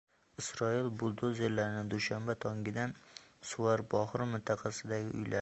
[0.43, 2.97] Isroil buldozerlari dushanba tongidan
[3.51, 5.39] Suvar Bohir mintaqasidagi uylarni